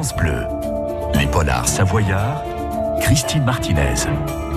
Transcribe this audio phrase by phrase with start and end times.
[0.00, 0.46] Bleu.
[1.14, 2.42] Les polars savoyards,
[3.02, 4.06] Christine Martinez.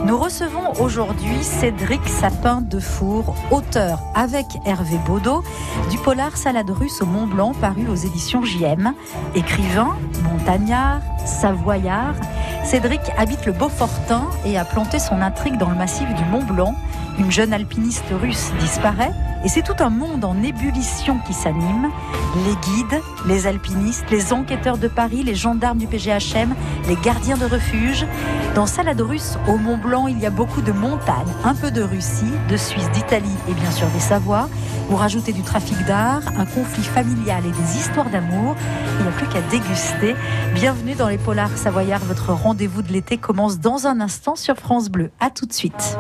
[0.06, 5.44] Nous recevons aujourd'hui Cédric Sapin de Four, auteur avec Hervé Baudot
[5.92, 8.94] du polar Salade russe au Mont Blanc paru aux éditions JM.
[9.36, 12.16] Écrivain, montagnard, savoyard,
[12.64, 16.74] Cédric habite le Beaufortin et a planté son intrigue dans le massif du Mont Blanc.
[17.20, 19.12] Une jeune alpiniste russe disparaît
[19.44, 21.90] et c'est tout un monde en ébullition qui s'anime.
[22.46, 26.56] Les guides, les alpinistes, les enquêteurs de Paris, les gendarmes du PGHM,
[26.88, 28.06] les gardiens de refuge.
[28.56, 31.82] Dans Salade russe au Mont Blanc, il y a beaucoup de montagnes, un peu de
[31.82, 34.48] Russie, de Suisse, d'Italie et bien sûr des Savoies.
[34.90, 38.56] Vous rajoutez du trafic d'art, un conflit familial et des histoires d'amour.
[39.00, 40.16] Il n'y a plus qu'à déguster.
[40.54, 42.04] Bienvenue dans les Polars Savoyards.
[42.06, 45.12] Votre rendez-vous de l'été commence dans un instant sur France Bleu.
[45.20, 45.98] À tout de suite.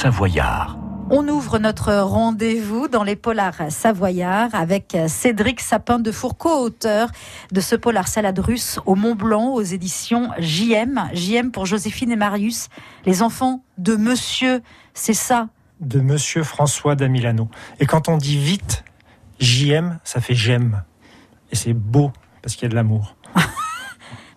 [0.00, 0.78] Savoyard.
[1.10, 7.08] On ouvre notre rendez-vous dans les polars savoyards avec Cédric Sapin de Fourcault, auteur
[7.50, 11.10] de ce polar salade russe au Mont Blanc aux éditions JM.
[11.14, 12.68] JM pour Joséphine et Marius,
[13.06, 14.62] les enfants de Monsieur,
[14.94, 15.48] c'est ça?
[15.80, 17.48] De Monsieur François d'Amilano.
[17.80, 18.84] Et quand on dit vite,
[19.40, 20.84] JM, ça fait j'aime.
[21.50, 23.16] Et c'est beau parce qu'il y a de l'amour.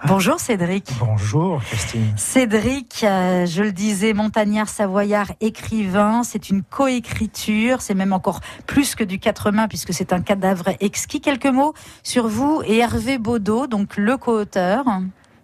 [0.08, 0.90] Bonjour Cédric.
[1.00, 2.14] Bonjour Christine.
[2.16, 8.96] Cédric, euh, je le disais, montagnard savoyard, écrivain, c'est une coécriture, c'est même encore plus
[8.96, 11.22] que du quatre mains puisque c'est un cadavre exquis.
[11.22, 14.86] Quelques mots sur vous et Hervé Baudot, donc le co-auteur.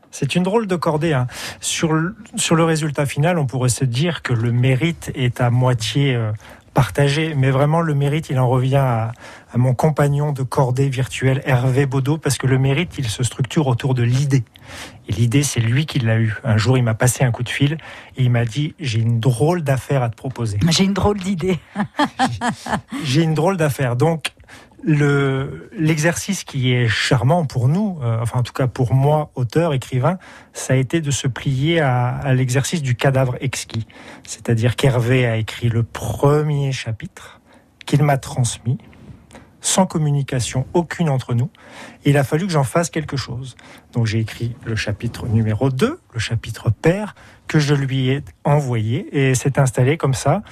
[0.09, 1.13] C'est une drôle de cordée.
[1.13, 1.27] Hein.
[1.61, 5.51] Sur, le, sur le résultat final, on pourrait se dire que le mérite est à
[5.51, 6.31] moitié euh,
[6.77, 9.11] partagé, mais vraiment le mérite, il en revient à,
[9.55, 13.95] mon compagnon de cordée virtuelle, Hervé Baudot, parce que le mérite, il se structure autour
[13.95, 14.43] de l'idée.
[15.09, 16.35] Et l'idée, c'est lui qui l'a eu.
[16.43, 17.79] Un jour, il m'a passé un coup de fil
[18.15, 20.59] et il m'a dit J'ai une drôle d'affaire à te proposer.
[20.69, 21.57] J'ai une drôle d'idée.
[23.03, 23.95] J'ai une drôle d'affaire.
[23.95, 24.33] Donc,
[24.87, 29.73] le l'exercice qui est charmant pour nous, euh, enfin en tout cas pour moi, auteur,
[29.73, 30.17] écrivain,
[30.53, 33.85] ça a été de se plier à, à l'exercice du cadavre exquis.
[34.23, 37.41] C'est-à-dire qu'Hervé a écrit le premier chapitre
[37.85, 38.77] qu'il m'a transmis,
[39.59, 41.49] sans communication aucune entre nous.
[42.05, 43.57] Et il a fallu que j'en fasse quelque chose.
[43.91, 47.13] Donc j'ai écrit le chapitre numéro 2, le chapitre père,
[47.47, 50.43] que je lui ai envoyé, et c'est installé comme ça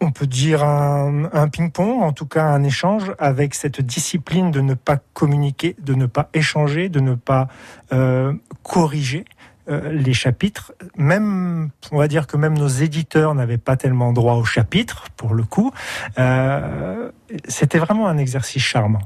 [0.00, 4.74] on peut dire un, ping-pong, en tout cas un échange avec cette discipline de ne
[4.74, 7.48] pas communiquer, de ne pas échanger, de ne pas
[7.92, 8.32] euh,
[8.62, 9.26] corriger
[9.68, 10.72] euh, les chapitres.
[10.96, 15.34] Même, on va dire que même nos éditeurs n'avaient pas tellement droit aux chapitres, pour
[15.34, 15.70] le coup.
[16.18, 17.10] Euh,
[17.46, 19.02] c'était vraiment un exercice charmant.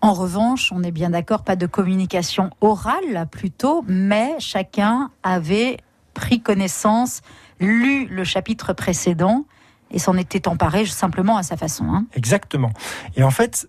[0.00, 5.78] En revanche, on est bien d'accord, pas de communication orale plutôt, mais chacun avait
[6.14, 7.20] pris connaissance,
[7.60, 9.44] lu le chapitre précédent
[9.90, 11.84] et s'en était emparé simplement à sa façon.
[11.88, 12.06] Hein.
[12.14, 12.70] Exactement.
[13.16, 13.68] Et en fait,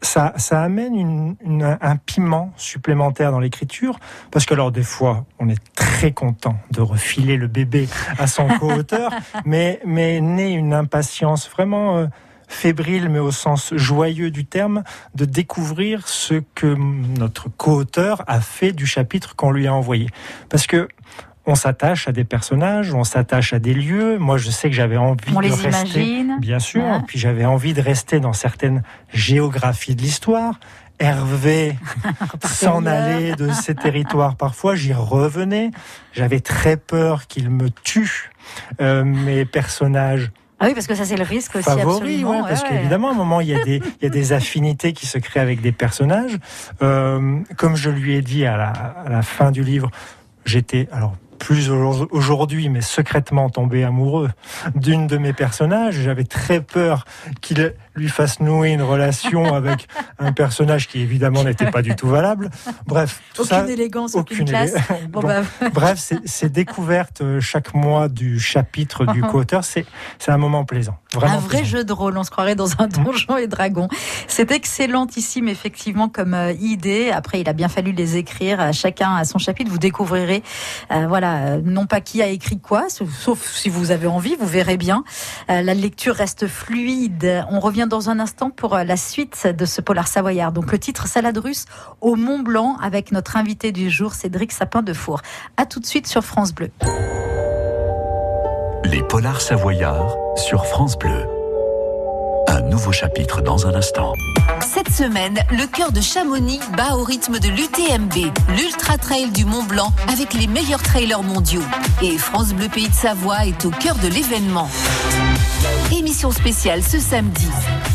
[0.00, 1.36] ça, ça amène
[1.80, 3.98] un piment supplémentaire dans l'écriture,
[4.30, 7.88] parce que alors des fois, on est très content de refiler le bébé
[8.18, 9.12] à son co-auteur,
[9.44, 11.96] mais, mais naît une impatience vraiment...
[11.98, 12.06] Euh,
[12.48, 14.82] fébrile, mais au sens joyeux du terme,
[15.14, 20.08] de découvrir ce que notre co-auteur a fait du chapitre qu'on lui a envoyé.
[20.48, 20.88] Parce que
[21.48, 24.18] on s'attache à des personnages, on s'attache à des lieux.
[24.18, 28.20] Moi, je sais que j'avais envie de rester, bien sûr, puis j'avais envie de rester
[28.20, 28.82] dans certaines
[29.14, 30.60] géographies de l'histoire.
[30.98, 31.74] Hervé
[32.44, 35.70] s'en allait de ces territoires parfois, j'y revenais.
[36.12, 38.30] J'avais très peur qu'il me tue
[38.82, 40.30] euh, mes personnages.
[40.60, 41.64] Ah oui, parce que ça c'est le risque aussi.
[41.64, 44.32] Favori, ouais, parce qu'évidemment, à un moment, il y, a des, il y a des
[44.34, 46.36] affinités qui se créent avec des personnages.
[46.82, 49.90] Euh, comme je lui ai dit à la, à la fin du livre,
[50.44, 54.30] j'étais alors plus aujourd'hui, mais secrètement tombé amoureux
[54.74, 55.94] d'une de mes personnages.
[55.94, 57.04] J'avais très peur
[57.40, 57.60] qu'il
[57.98, 62.50] lui fasse nouer une relation avec un personnage qui évidemment n'était pas du tout valable.
[62.86, 64.74] Bref, aucune élégance, aucune, classe.
[65.08, 65.42] Bah.
[65.74, 69.30] Bref, c'est découverte euh, chaque mois du chapitre du uh-huh.
[69.30, 69.64] co-auteur.
[69.64, 69.84] C'est
[70.28, 70.96] un moment plaisant.
[71.12, 72.16] Vraiment un vrai jeu de rôle.
[72.16, 73.88] On se croirait dans un donjon et dragon.
[74.28, 77.10] C'est excellentissime effectivement comme euh, idée.
[77.10, 79.70] Après, il a bien fallu les écrire euh, chacun à son chapitre.
[79.70, 80.42] Vous découvrirez,
[81.08, 85.04] voilà, non pas qui a écrit quoi, sauf si vous avez envie, vous verrez bien.
[85.48, 87.44] la lecture reste fluide.
[87.50, 90.52] On revient dans un instant pour euh, la suite de ce polar savoyard.
[90.52, 91.64] Donc le titre Salade russe
[92.00, 95.20] au Mont Blanc avec notre invité du jour Cédric Sapin de Four.
[95.56, 96.70] À tout de suite sur France Bleu.
[98.84, 101.26] Les polars savoyards sur France Bleu.
[102.48, 104.14] Un nouveau chapitre dans un instant.
[104.60, 109.64] Cette semaine, le cœur de Chamonix bat au rythme de l'UTMB, l'Ultra Trail du Mont
[109.64, 111.62] Blanc, avec les meilleurs trailers mondiaux.
[112.02, 114.68] Et France Bleu Pays de Savoie est au cœur de l'événement.
[115.92, 117.48] Émission spéciale ce samedi.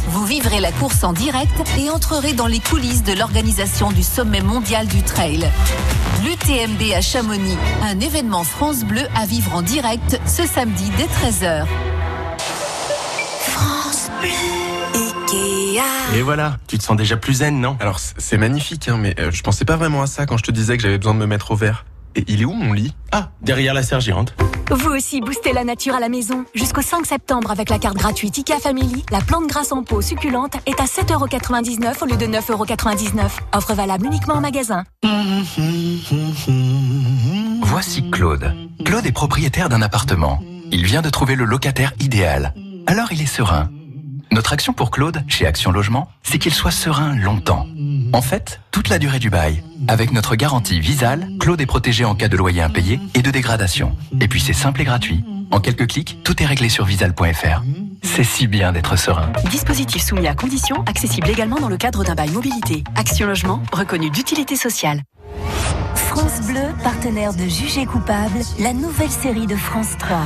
[0.08, 4.42] Vous vivrez la course en direct et entrerez dans les coulisses de l'organisation du sommet
[4.42, 5.48] mondial du trail.
[6.24, 11.66] L'UTMB à Chamonix, un événement France Bleu à vivre en direct ce samedi dès 13h.
[13.40, 14.30] France Bleu.
[16.16, 17.76] Et voilà, tu te sens déjà plus zen, non?
[17.80, 20.52] Alors c'est magnifique, hein, mais euh, je pensais pas vraiment à ça quand je te
[20.52, 21.86] disais que j'avais besoin de me mettre au vert.
[22.16, 22.94] Et il est où mon lit?
[23.12, 24.34] Ah, derrière la sergente.
[24.72, 26.46] Vous aussi boostez la nature à la maison.
[26.54, 30.56] Jusqu'au 5 septembre avec la carte gratuite IKEA Family, la plante grasse en pot succulente
[30.66, 33.30] est à 7,99€ au lieu de 9,99€.
[33.54, 34.84] Offre valable uniquement en magasin.
[37.64, 38.54] Voici Claude.
[38.86, 40.40] Claude est propriétaire d'un appartement.
[40.72, 42.54] Il vient de trouver le locataire idéal.
[42.88, 43.70] Alors il est serein.
[44.32, 47.68] Notre action pour Claude, chez Action Logement, c'est qu'il soit serein longtemps.
[48.14, 49.64] En fait, toute la durée du bail.
[49.88, 53.98] Avec notre garantie Visal, Claude est protégé en cas de loyer impayé et de dégradation.
[54.22, 55.26] Et puis c'est simple et gratuit.
[55.50, 57.64] En quelques clics, tout est réglé sur visal.fr.
[58.04, 59.32] C'est si bien d'être serein.
[59.50, 62.84] Dispositif soumis à conditions, accessible également dans le cadre d'un bail mobilité.
[62.96, 65.02] Action Logement, reconnu d'utilité sociale.
[65.96, 70.20] France Bleu, partenaire de Jugé coupable, la nouvelle série de France 3.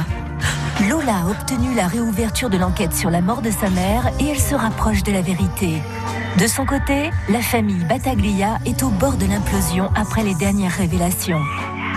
[0.90, 4.40] Lola a obtenu la réouverture de l'enquête sur la mort de sa mère et elle
[4.40, 5.82] se rapproche de la vérité.
[6.36, 11.42] De son côté, la famille Battaglia est au bord de l'implosion après les dernières révélations.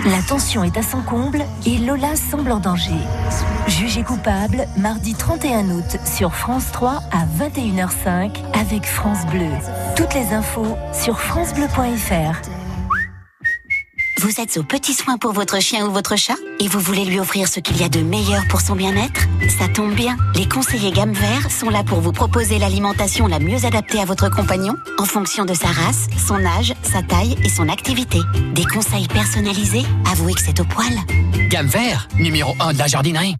[0.06, 2.96] La tension est à son comble et Lola semble en danger.
[3.68, 9.50] Jugé coupable, mardi 31 août sur France 3 à 21h05 avec France Bleu.
[9.96, 12.40] Toutes les infos sur francebleu.fr.
[14.20, 16.36] Vous êtes aux petits soins pour votre chien ou votre chat?
[16.60, 19.22] Et vous voulez lui offrir ce qu'il y a de meilleur pour son bien-être?
[19.58, 23.64] Ça tombe bien, les conseillers gamme vert sont là pour vous proposer l'alimentation la mieux
[23.64, 27.68] adaptée à votre compagnon en fonction de sa race, son âge, sa taille et son
[27.68, 28.18] activité.
[28.54, 30.92] Des conseils personnalisés Avouez que c'est au poil.
[31.48, 33.36] Gamme vert, numéro 1 de la jardinerie.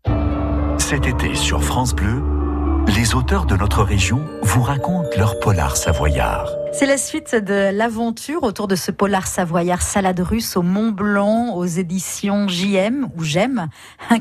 [0.78, 2.22] Cet été sur France Bleu,
[2.88, 6.46] les auteurs de notre région vous racontent leur polar savoyard.
[6.72, 11.54] C'est la suite de l'aventure autour de ce polar savoyard salade russe au Mont Blanc
[11.56, 13.68] aux éditions JM ou J'aime,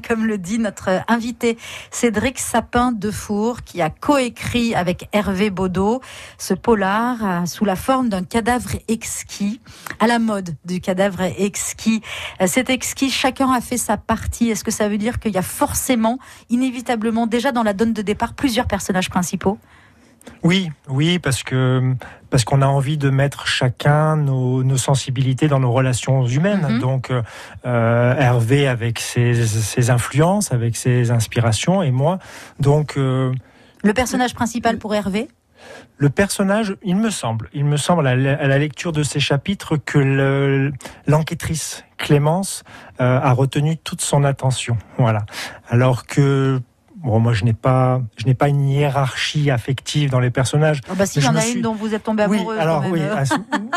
[0.07, 1.57] comme le dit notre invité
[1.91, 6.01] Cédric Sapin de Four qui a coécrit avec Hervé Baudot
[6.39, 9.61] ce polar euh, sous la forme d'un cadavre exquis,
[9.99, 12.01] à la mode du cadavre exquis.
[12.41, 14.49] Euh, cet exquis, chacun a fait sa partie.
[14.49, 16.17] Est-ce que ça veut dire qu'il y a forcément,
[16.49, 19.59] inévitablement, déjà dans la donne de départ, plusieurs personnages principaux?
[20.43, 21.95] Oui, oui, parce que
[22.29, 26.67] parce qu'on a envie de mettre chacun nos, sensibilités dans nos relations humaines.
[26.69, 26.79] Mhm.
[26.79, 32.19] Donc euh, Hervé avec ses, influences, avec ses inspirations, et moi.
[32.59, 33.33] Donc euh,
[33.83, 35.27] le personnage principal pour Hervé?
[35.97, 40.71] Le personnage, il me semble, il me semble à la, lecture de ces chapitres que
[41.07, 42.63] l'enquêtrice Clémence
[43.01, 44.77] euh, a retenu toute son attention.
[44.97, 45.25] Voilà.
[45.69, 46.61] Alors que
[47.01, 50.81] Bon, moi, je n'ai pas, je n'ai pas une hiérarchie affective dans les personnages.
[50.91, 52.55] Oh bah si, il y en a une dont vous êtes tombé amoureux.
[52.55, 53.23] Oui, alors oui, ah,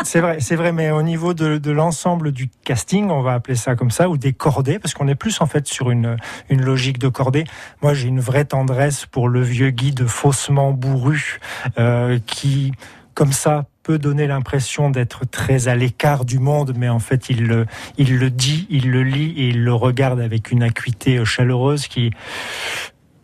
[0.03, 3.55] c'est vrai, c'est vrai, mais au niveau de, de l'ensemble du casting, on va appeler
[3.55, 6.17] ça comme ça, ou des cordées, parce qu'on est plus en fait sur une,
[6.49, 7.45] une logique de cordée.
[7.81, 11.39] Moi, j'ai une vraie tendresse pour le vieux guide faussement bourru,
[11.79, 12.73] euh, qui,
[13.13, 17.47] comme ça, peut donner l'impression d'être très à l'écart du monde, mais en fait, il
[17.47, 17.65] le,
[17.97, 22.11] il le dit, il le lit et il le regarde avec une acuité chaleureuse qui,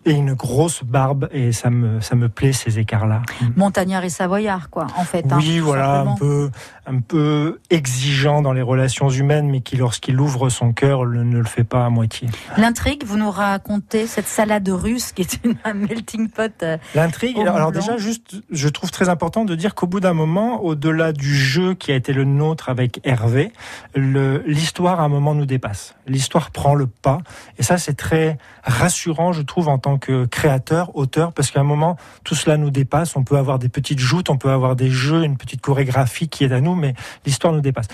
[0.09, 3.21] et une grosse barbe et ça me ça me plaît ces écarts là.
[3.55, 5.31] Montagnard et savoyard quoi en fait.
[5.31, 6.49] Hein, oui voilà un peu
[6.87, 11.43] un peu exigeant dans les relations humaines mais qui lorsqu'il ouvre son cœur ne le
[11.43, 12.27] fait pas à moitié.
[12.57, 16.51] L'intrigue vous nous racontez cette salade russe qui est une un melting pot.
[16.63, 20.63] Euh, L'intrigue alors déjà juste je trouve très important de dire qu'au bout d'un moment
[20.63, 23.51] au-delà du jeu qui a été le nôtre avec Hervé
[23.95, 25.93] l'histoire à un moment nous dépasse.
[26.07, 27.19] L'histoire prend le pas
[27.59, 31.63] et ça c'est très rassurant je trouve en tant que créateur, auteur, parce qu'à un
[31.63, 33.15] moment, tout cela nous dépasse.
[33.15, 36.43] On peut avoir des petites joutes, on peut avoir des jeux, une petite chorégraphie qui
[36.43, 36.93] est à nous, mais
[37.25, 37.87] l'histoire nous dépasse.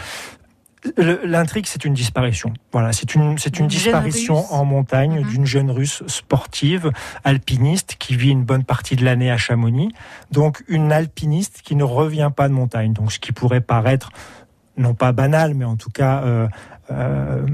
[0.97, 2.53] L'intrigue, c'est une disparition.
[2.71, 5.29] Voilà, c'est une, c'est une, disparition en montagne mhm.
[5.29, 6.91] d'une jeune russe sportive,
[7.23, 9.91] alpiniste, qui vit une bonne partie de l'année à Chamonix.
[10.31, 12.93] Donc, une alpiniste qui ne revient pas de montagne.
[12.93, 14.11] Donc, ce qui pourrait paraître,
[14.77, 16.47] non pas banal, mais en tout cas, euh,
[16.91, 17.45] euh,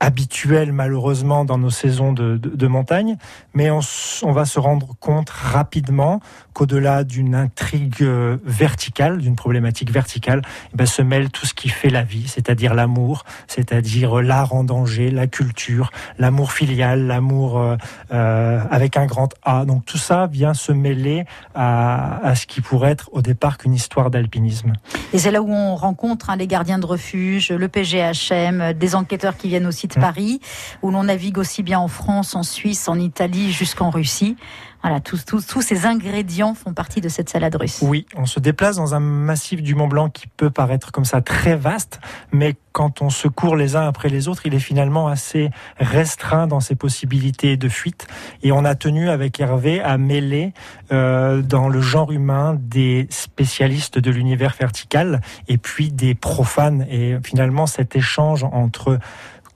[0.00, 3.16] habituel malheureusement dans nos saisons de, montagne,
[3.54, 3.80] mais on,
[4.22, 6.20] on, va se rendre compte rapidement
[6.58, 10.42] qu'au-delà d'une intrigue euh, verticale, d'une problématique verticale,
[10.74, 14.64] eh ben, se mêle tout ce qui fait la vie, c'est-à-dire l'amour, c'est-à-dire l'art en
[14.64, 17.76] danger, la culture, l'amour filial, l'amour euh,
[18.12, 19.64] euh, avec un grand A.
[19.66, 23.74] Donc tout ça vient se mêler à, à ce qui pourrait être au départ qu'une
[23.74, 24.72] histoire d'alpinisme.
[25.12, 29.36] Et c'est là où on rencontre hein, les gardiens de refuge, le PGHM, des enquêteurs
[29.36, 30.02] qui viennent aussi de mmh.
[30.02, 30.40] Paris,
[30.82, 34.36] où l'on navigue aussi bien en France, en Suisse, en Italie, jusqu'en Russie.
[34.82, 37.80] Voilà, tous, tous, tous, ces ingrédients font partie de cette salade russe.
[37.82, 41.20] Oui, on se déplace dans un massif du Mont Blanc qui peut paraître comme ça
[41.20, 45.08] très vaste, mais quand on se court les uns après les autres, il est finalement
[45.08, 48.06] assez restreint dans ses possibilités de fuite.
[48.44, 50.52] Et on a tenu avec Hervé à mêler
[50.92, 56.86] euh, dans le genre humain des spécialistes de l'univers vertical et puis des profanes.
[56.88, 59.00] Et finalement, cet échange entre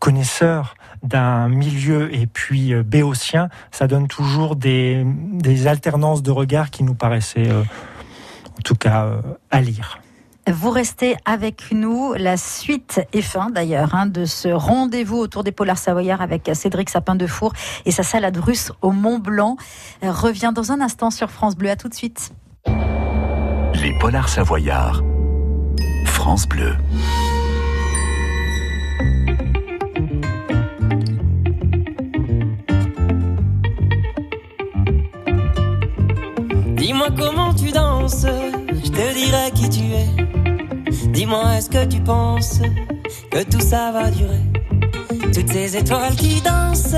[0.00, 5.04] connaisseurs d'un milieu et puis euh, béotien, ça donne toujours des,
[5.66, 9.98] alternances de regards qui nous paraissaient, euh, en tout cas, euh, à lire.
[10.50, 12.14] Vous restez avec nous.
[12.14, 16.90] La suite est fin d'ailleurs hein, de ce rendez-vous autour des polars savoyards avec Cédric
[16.90, 17.52] Sapin de Four
[17.84, 19.56] et sa salade russe au Mont Blanc
[20.02, 21.70] revient dans un instant sur France Bleu.
[21.70, 22.32] À tout de suite.
[22.66, 25.02] Les polars savoyards.
[26.06, 26.74] France Bleu.
[37.02, 38.26] Dis-moi comment tu danses,
[38.84, 41.08] je te dirai qui tu es.
[41.08, 42.60] Dis-moi est-ce que tu penses
[43.28, 44.38] que tout ça va durer?
[45.34, 46.94] Toutes ces étoiles qui dansent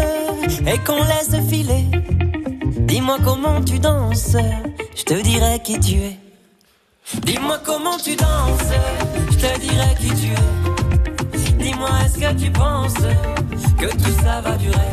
[0.66, 1.86] et qu'on laisse filer.
[2.80, 4.36] Dis-moi comment tu danses,
[4.94, 6.18] je te dirai qui tu es.
[7.22, 8.74] Dis-moi comment tu danses,
[9.30, 11.64] je te dirai qui tu es.
[11.64, 12.92] Dis-moi est-ce que tu penses
[13.78, 14.92] que tout ça va durer?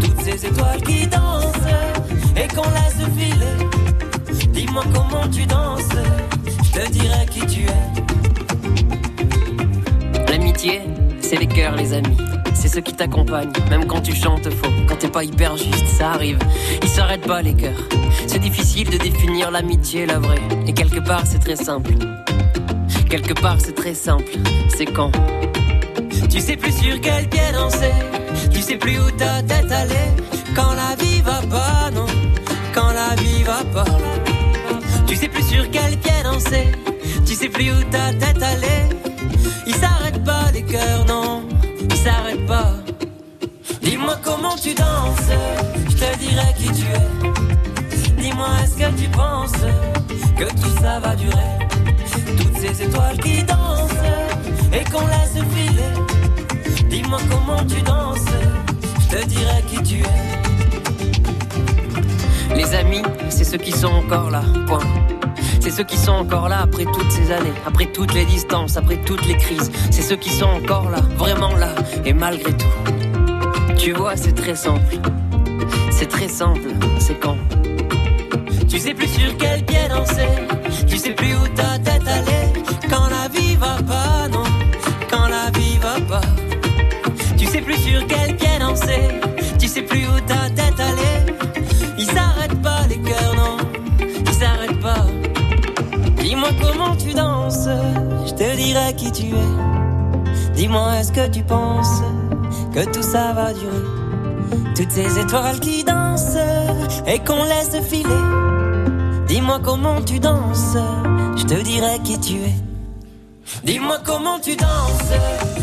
[0.00, 1.54] Toutes ces étoiles qui dansent
[2.36, 3.95] et qu'on laisse filer.
[4.56, 5.82] Dis-moi comment tu danses,
[6.64, 7.92] je te dirai qui tu es.
[10.30, 10.80] L'amitié,
[11.20, 12.16] c'est les cœurs, les amis
[12.66, 16.12] c'est ceux qui t'accompagnent, même quand tu chantes faux, quand t'es pas hyper juste, ça
[16.12, 16.38] arrive.
[16.82, 17.78] Ils s'arrêtent pas les cœurs.
[18.26, 20.40] C'est difficile de définir l'amitié, la vraie.
[20.66, 21.92] Et quelque part, c'est très simple.
[23.08, 24.32] Quelque part, c'est très simple.
[24.76, 25.12] C'est quand?
[26.28, 27.92] Tu sais plus sur quel pied danser.
[28.50, 30.12] Tu sais plus où ta tête allait.
[30.54, 32.06] Quand la vie va pas, non.
[32.74, 34.15] Quand la vie va pas.
[35.16, 36.72] Tu sais plus sur quel pied danser.
[37.24, 38.90] Tu sais plus où ta tête allait.
[39.66, 41.42] Ils s'arrêtent pas les cœurs, non
[42.06, 42.74] s'arrête pas.
[43.82, 45.32] Dis-moi comment tu danses,
[45.88, 48.22] je te dirai qui tu es.
[48.22, 49.62] Dis-moi est-ce que tu penses
[50.38, 51.52] que tout ça va durer?
[52.36, 54.04] Toutes ces étoiles qui dansent
[54.72, 56.88] et qu'on laisse filer.
[56.90, 58.30] Dis-moi comment tu danses,
[59.00, 60.45] je te dirai qui tu es.
[62.56, 64.80] Les amis, c'est ceux qui sont encore là, point.
[65.60, 68.96] C'est ceux qui sont encore là après toutes ces années, après toutes les distances, après
[68.96, 69.70] toutes les crises.
[69.90, 71.74] C'est ceux qui sont encore là, vraiment là,
[72.06, 72.66] et malgré tout.
[73.76, 74.96] Tu vois, c'est très simple.
[75.90, 77.36] C'est très simple, c'est quand
[78.68, 80.28] Tu sais plus sur quel pied danser,
[80.86, 82.52] tu sais plus où ta tête allait.
[82.88, 84.44] Quand la vie va pas, non,
[85.10, 86.26] quand la vie va pas.
[87.36, 89.20] Tu sais plus sur quel pied danser,
[89.58, 90.75] tu sais plus où ta tête
[98.36, 100.54] te dirai qui tu es.
[100.54, 102.02] Dis-moi est-ce que tu penses
[102.72, 104.74] que tout ça va durer?
[104.76, 106.36] Toutes ces étoiles qui dansent
[107.06, 108.24] et qu'on laisse filer.
[109.26, 110.76] Dis-moi comment tu danses,
[111.36, 112.54] je te dirai qui tu es.
[113.64, 115.12] Dis-moi comment tu danses,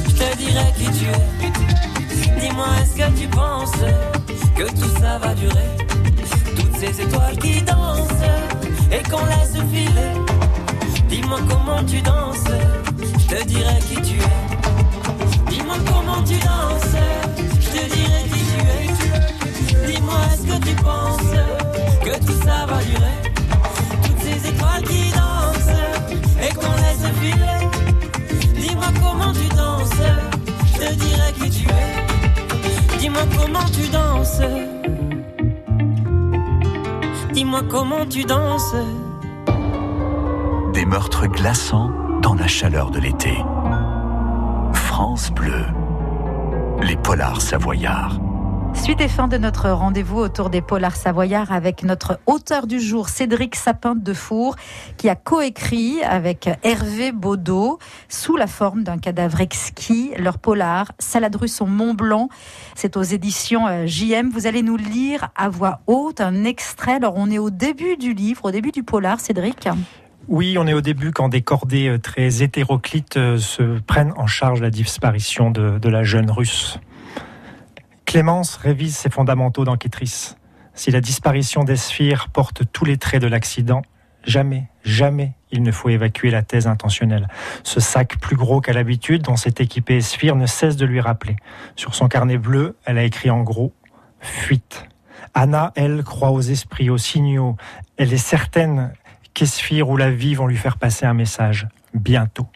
[0.07, 2.41] je te dirai qui tu es.
[2.41, 3.71] Dis-moi est-ce que tu penses
[4.55, 5.77] que tout ça va durer?
[6.55, 8.09] Toutes ces étoiles qui dansent
[8.91, 10.42] et qu'on laisse filer.
[11.13, 12.49] Dis-moi comment tu danses,
[13.19, 15.51] je te dirai qui tu es.
[15.51, 16.95] Dis-moi comment tu danses,
[17.61, 19.91] je te dirai qui tu es.
[19.91, 21.33] Dis-moi est-ce que tu penses
[22.03, 23.17] que tout ça va durer
[24.01, 25.77] Toutes ces étoiles qui dansent
[26.41, 27.61] et qu'on laisse filer.
[28.59, 30.01] Dis-moi comment tu danses,
[30.65, 32.97] je te dirai qui tu es.
[32.97, 34.41] Dis-moi comment tu danses.
[37.33, 38.73] Dis-moi comment tu danses
[40.93, 41.89] des meurtres glaçants
[42.21, 43.33] dans la chaleur de l'été.
[44.73, 45.65] France bleue,
[46.83, 48.19] les polars savoyards.
[48.75, 53.09] Suite et fin de notre rendez-vous autour des polars savoyards avec notre auteur du jour,
[53.09, 54.55] Cédric Sapin de Four,
[54.97, 61.35] qui a coécrit avec Hervé Baudot, sous la forme d'un cadavre exquis, leur polar, Salade
[61.35, 62.29] russe au Mont Blanc.
[62.75, 64.29] C'est aux éditions euh, JM.
[64.29, 66.93] Vous allez nous lire à voix haute un extrait.
[66.93, 69.67] Alors, on est au début du livre, au début du polar, Cédric.
[70.29, 74.25] Oui, on est au début quand des cordées euh, très hétéroclites euh, se prennent en
[74.25, 76.79] charge la disparition de, la jeune russe.
[78.05, 80.37] Clémence révise ses fondamentaux d'enquêtrice.
[80.75, 83.81] Si la disparition d'Esphire porte tous les traits de l'accident,
[84.23, 87.27] jamais, jamais il ne faut évacuer la thèse intentionnelle.
[87.63, 91.35] Ce sac plus gros qu'à l'habitude dont s'est équipé Esphire ne cesse de lui rappeler.
[91.75, 93.73] Sur son carnet bleu, elle a écrit en gros
[94.21, 94.87] Fuite.
[95.33, 97.57] Anna, elle, croit aux esprits, aux signaux.
[97.97, 98.93] Elle est certaine
[99.33, 102.47] qu'Esphire ou la vie vont lui faire passer un message bientôt.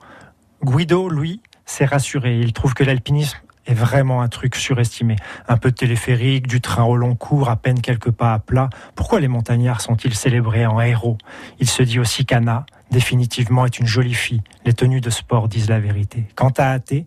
[0.63, 2.39] Guido, lui, s'est rassuré.
[2.39, 3.37] Il trouve que l'alpinisme
[3.67, 5.17] est vraiment un truc surestimé.
[5.47, 8.69] Un peu téléphérique, du train au long cours, à peine quelques pas à plat.
[8.95, 11.17] Pourquoi les montagnards sont-ils célébrés en héros?
[11.59, 14.41] Il se dit aussi qu'Anna, définitivement, est une jolie fille.
[14.65, 16.27] Les tenues de sport disent la vérité.
[16.35, 17.05] Quant à Athée,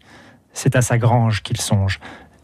[0.52, 1.98] c'est à sa grange qu'il songe.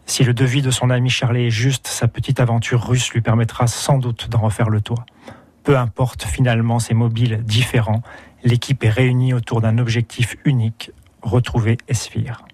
[0.05, 3.67] Si le devis de son ami Charlet est juste, sa petite aventure russe lui permettra
[3.67, 5.05] sans doute d'en refaire le toit.
[5.67, 8.01] Peu importe finalement ces mobiles différents,
[8.45, 12.45] l'équipe est réunie autour d'un objectif unique, retrouver Esphire.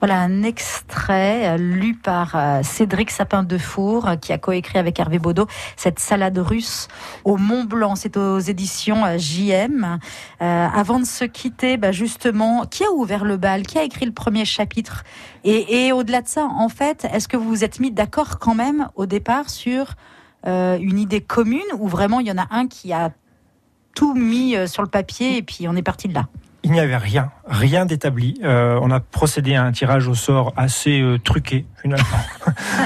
[0.00, 4.80] Voilà un extrait euh, lu par euh, Cédric Sapin de Four euh, qui a coécrit
[4.80, 6.88] avec Hervé Baudot cette salade russe
[7.22, 7.94] au Mont Blanc.
[7.94, 10.00] C'est aux éditions JM.
[10.40, 13.62] avant de se quitter, bah justement, qui a ouvert le bal?
[13.62, 15.04] Qui a écrit le premier chapitre?
[15.44, 18.88] Et au-delà de ça, en fait, est-ce que vous vous êtes mis d'accord quand même
[18.96, 19.94] au départ sur
[20.46, 23.12] euh, une idée commune ou vraiment il y en a un qui a
[23.94, 26.26] tout mis euh, sur le papier et puis on est parti de là?
[26.66, 28.40] Il n'y avait rien, rien d'établi.
[28.42, 32.04] Euh, on a procédé à un tirage au sort assez truqué finalement.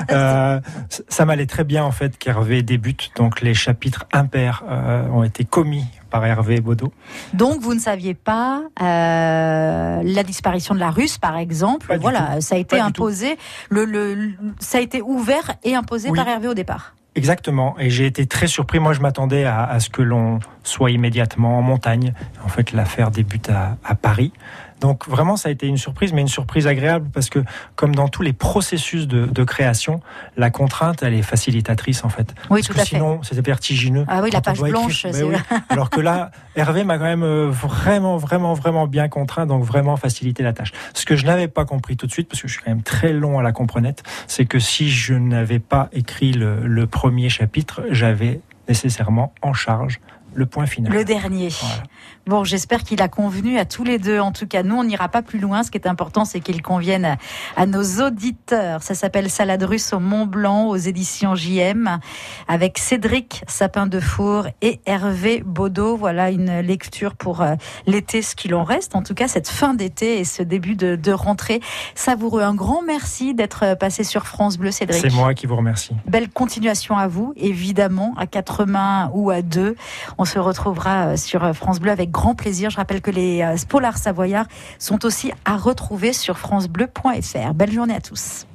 [1.08, 4.64] ça m'allait très bien en fait qu'Hervé débute, donc les chapitres impairs
[5.12, 6.92] ont été commis par Hervé Baudot.
[7.34, 11.96] Donc vous ne saviez pas la disparition de la Russe, par exemple.
[12.00, 13.38] voilà, ça a été imposé.
[13.70, 16.94] Le, le, ça a été ouvert et imposé par Hervé au départ.
[17.18, 17.74] Exactement.
[17.80, 18.78] Et j'ai été très surpris.
[18.78, 22.14] Moi, je m'attendais à, ce que l'on soit immédiatement en montagne.
[22.44, 24.32] En fait, l'affaire débute à Paris.
[24.80, 27.40] Donc vraiment, ça a été une surprise, mais une surprise agréable parce que,
[27.74, 30.00] comme dans tous les processus de, de création,
[30.36, 32.34] la contrainte, elle est facilitatrice en fait.
[32.50, 34.04] Oui, parce tout que à sinon, c'était vertigineux.
[34.08, 35.04] Ah oui, la page blanche.
[35.04, 35.28] Écrire...
[35.28, 35.34] Oui.
[35.68, 39.96] Alors que là, Hervé m'a quand même euh, vraiment, vraiment, vraiment bien contraint, donc vraiment
[39.96, 40.72] facilité la tâche.
[40.94, 42.82] Ce que je n'avais pas compris tout de suite, parce que je suis quand même
[42.82, 47.28] très long à la comprenette, c'est que si je n'avais pas écrit le, le premier
[47.28, 50.00] chapitre, j'avais nécessairement en charge
[50.34, 50.92] le point final.
[50.92, 51.48] Le dernier.
[51.48, 51.82] Voilà.
[52.28, 54.20] Bon, j'espère qu'il a convenu à tous les deux.
[54.20, 55.62] En tout cas, nous, on n'ira pas plus loin.
[55.62, 57.16] Ce qui est important, c'est qu'il convienne à,
[57.56, 58.82] à, nos auditeurs.
[58.82, 61.98] Ça s'appelle Salade russe au Mont Blanc aux éditions JM
[62.46, 65.96] avec Cédric Sapin de Four et Hervé Baudot.
[65.96, 67.54] Voilà une lecture pour euh,
[67.86, 68.94] l'été, ce qu'il en reste.
[68.94, 71.60] En tout cas, cette fin d'été et ce début de, de rentrée
[71.94, 72.42] savoureux.
[72.42, 75.00] Un grand merci d'être passé sur France Bleu, Cédric.
[75.00, 75.94] C'est moi qui vous remercie.
[76.06, 79.76] Belle continuation à vous, évidemment, à quatre mains ou à deux.
[80.18, 82.68] On se retrouvera sur France Bleu avec grand plaisir.
[82.70, 84.48] Je rappelle que les Polars Savoyards
[84.80, 87.54] sont aussi à retrouver sur francebleu.fr.
[87.54, 88.46] Belle journée à tous.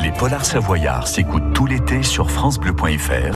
[0.00, 3.34] Les Polars Savoyards s'écoutent tout l'été sur francebleu.fr